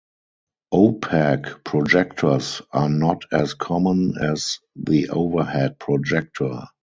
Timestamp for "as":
3.31-3.53, 4.19-4.57